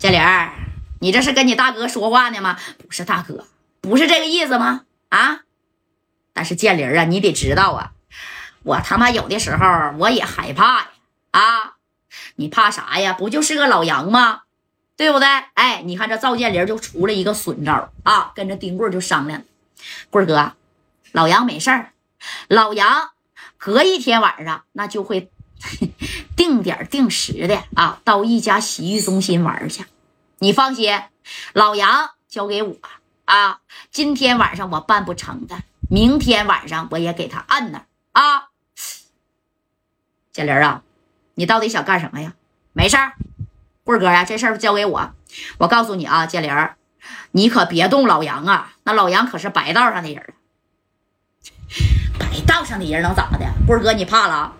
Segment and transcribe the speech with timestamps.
[0.00, 0.52] 建玲儿，
[1.00, 2.58] 你这是跟你大哥说话呢吗？
[2.78, 3.46] 不是大哥，
[3.82, 4.86] 不是这个意思吗？
[5.10, 5.42] 啊！
[6.32, 7.92] 但是建林啊，你得知道啊，
[8.62, 10.88] 我他妈有的时候我也害怕呀！
[11.32, 11.74] 啊，
[12.36, 13.12] 你怕啥呀？
[13.12, 14.44] 不就是个老杨吗？
[14.96, 15.28] 对不对？
[15.52, 19.42] 哎，你看这赵建林就出了一个损招啊，跟着丁贵就商量，
[20.08, 20.54] 贵哥，
[21.12, 21.92] 老杨没事儿，
[22.48, 23.10] 老杨
[23.58, 25.30] 隔一天晚上那就会
[26.40, 29.84] 定点定时的啊，到一家洗浴中心玩去。
[30.38, 30.98] 你放心，
[31.52, 32.76] 老杨交给我
[33.26, 33.60] 啊，
[33.90, 35.56] 今天晚上我办不成的，
[35.90, 38.48] 明天晚上我也给他按那啊。
[40.32, 40.82] 建林啊，
[41.34, 42.32] 你到底想干什么呀？
[42.72, 43.12] 没事儿。
[43.84, 45.10] 贵哥呀，这事儿交给我。
[45.58, 46.50] 我告诉你啊，建林，
[47.32, 48.72] 你可别动老杨啊！
[48.84, 50.32] 那老杨可是白道上的人
[52.18, 53.46] 白道上的人能咋的？
[53.66, 54.56] 贵哥，你怕了？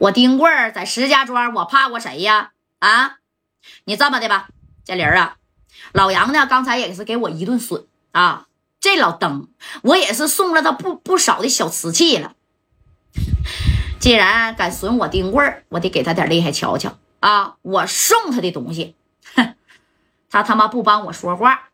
[0.00, 2.52] 我丁贵儿在石家庄，我怕过谁呀？
[2.78, 3.18] 啊，
[3.84, 4.48] 你这么的吧，
[4.82, 5.36] 建林啊，
[5.92, 8.46] 老杨呢，刚才也是给我一顿损啊。
[8.80, 9.48] 这老登，
[9.82, 12.32] 我也是送了他不不少的小瓷器了。
[13.98, 16.96] 既然敢损我丁贵儿，我得给他点厉害瞧瞧。
[17.20, 17.56] 啊！
[17.60, 18.96] 我送他的东西，
[19.34, 19.54] 哼，
[20.30, 21.68] 他他妈不帮我说话。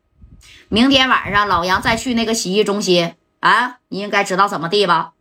[0.69, 5.13] 明天晚上老杨再去那个洗浴中心啊，你应该知道怎么地吧？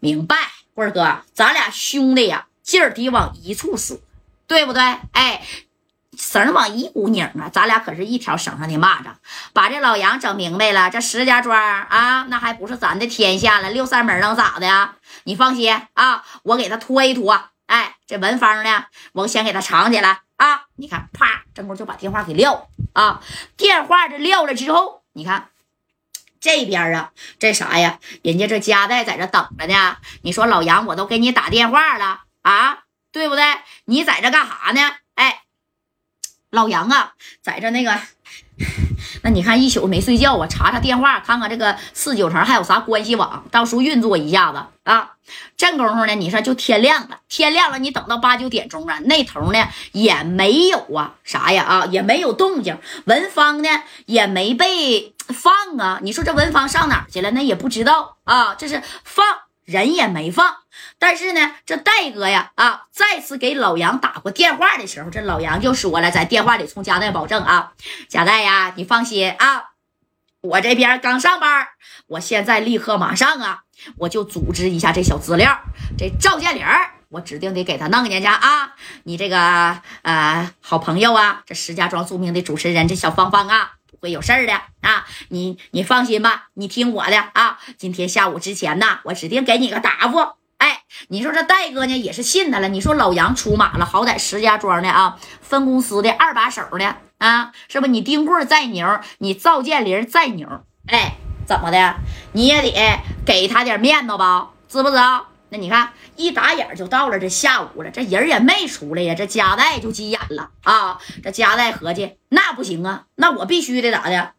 [0.00, 0.36] 明白，
[0.76, 3.98] 辉哥，咱俩兄弟呀，劲儿得往一处使，
[4.46, 4.82] 对不对？
[5.12, 5.42] 哎，
[6.18, 9.06] 绳往一股拧啊，咱俩可是一条绳上的蚂蚱。
[9.54, 13.70] 把这老杨整明白了，这石家庄啊，那还不是咱的天下了？
[13.70, 14.96] 六扇门能咋的呀？
[15.24, 17.42] 你放心啊，我给他拖一拖。
[17.64, 18.84] 哎，这文芳呢？
[19.12, 20.66] 我先给他藏起来啊！
[20.76, 23.22] 你看，啪，正光就把电话给撂啊！
[23.56, 25.48] 电话这撂了之后，你看
[26.46, 27.98] 这边啊，这啥呀？
[28.22, 29.96] 人家这家代在这等着呢。
[30.22, 33.42] 你说老杨，我都给你打电话了啊，对不对？
[33.86, 34.94] 你在这干啥呢？
[35.16, 35.42] 哎，
[36.50, 38.00] 老杨啊，在这那个。
[39.22, 45.12] 那你看一宿没睡觉啊，查查电话，看看这个四九城还有啥关系网，到时候运作一下子啊。
[45.56, 53.68] 这功夫呢，你说就天亮了，天亮了，你等到八九点钟啊，那头呢也没有啊，啥呀啊，也没有动静，文芳呢
[54.06, 55.98] 也没被放啊。
[56.02, 57.30] 你说这文芳上哪去了？
[57.32, 59.26] 那也不知道啊，这是放
[59.66, 60.56] 人也没放。
[60.98, 67.72] 但是呢，这戴哥呀，啊，再次给老杨打过电话的时候，这老杨就说了，在电话里冲贾代保证啊，
[68.08, 69.70] 贾代呀，你放心啊，
[70.40, 71.68] 我这边刚上班，
[72.06, 73.64] 我现在立刻马上啊，
[73.98, 75.58] 我就组织一下这小资料，
[75.98, 76.62] 这赵建林
[77.08, 78.74] 我指定得给他弄进去啊，
[79.04, 83.72] 你这个呃好朋友啊，这石家庄著名的主持人这小芳芳啊，
[84.08, 90.26] 有事儿的啊，你你放心吧，你听我的啊，今天下午之前呢，我指定给你个答复。
[90.58, 92.68] 哎，你说这戴哥呢也是信他了。
[92.68, 97.86] 你说老杨出马了，好歹石家庄的啊，分公司的二把手的啊，是不？
[97.86, 100.48] 你丁贵再牛，你赵建林再牛，
[100.88, 101.96] 哎，怎么的？
[102.32, 105.26] 你也得给他点面子吧，知不知道？
[105.48, 110.98] 那你看，一打眼就到了这下午了，这人也没出来呀，这夹带就急眼了啊！
[111.22, 114.32] 这夹带合计，那不行啊，那我必须得咋的？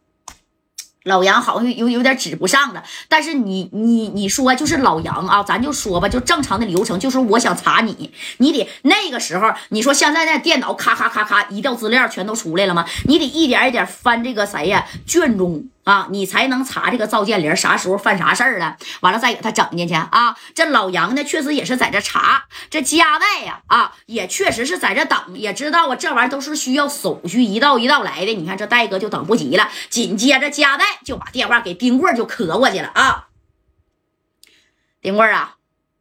[1.04, 12.84] 老杨好像有有点指不上了，但是你你你说就是老杨啊，咱就说吧，就正常的流程，就是我想查你，你得那个时候，你说现在那电脑咔咔咔咔一调资料全都出来了吗？
[13.06, 15.64] 你得一点一点翻这个谁呀卷宗。
[15.88, 20.36] 啊，你才能查这个赵建林啥时候犯啥事儿了，完了再给他整进去啊。
[20.54, 28.34] 这老杨呢，确实也是在这查，这家代呀，啊，也确实是在这等，也知道啊，这玩意儿都是需要手续一道一道来的。
[28.34, 33.28] 你看这戴哥就等不及了，紧接着家代就把电话给丁贵就磕过去了啊。
[35.00, 35.56] 丁贵啊，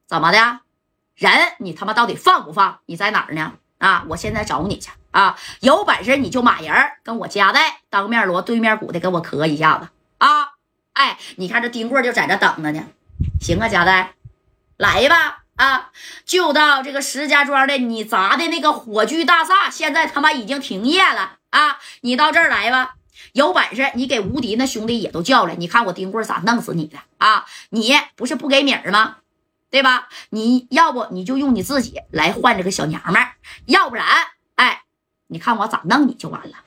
[0.05, 0.59] 怎么的？
[1.15, 2.79] 人你他妈到底放不放？
[2.87, 3.53] 你在哪儿呢？
[3.79, 4.89] 啊，我现在找你去。
[5.11, 6.71] 啊，有本事你就马人
[7.03, 9.87] 跟我夹带，当面锣对面鼓的给我磕一下子
[10.19, 10.53] 啊！
[10.93, 12.83] 哎，你看这丁贵就在这等着呢。
[13.41, 14.13] 行啊，夹带，
[14.77, 15.89] 来吧啊！
[16.23, 21.79] 就到这个石家庄的你砸的那个火炬大厦，现在他妈已经停业了啊！
[22.01, 22.95] 你到这儿来吧，
[23.33, 27.45] 有本事你给无敌那兄弟也都叫来，你看我丁贵咋弄死你的啊！
[27.69, 29.17] 你不是不给米儿吗？
[29.69, 30.07] 对吧？
[30.29, 33.35] 你要不你就用你自己来换这个小娘们儿，
[33.65, 34.05] 要不然。
[34.55, 34.83] 哎
[35.27, 36.57] 你看我咋弄你就完了。